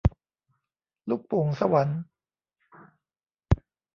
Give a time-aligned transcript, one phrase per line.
[1.09, 2.01] ลูกโป่งสวรรค์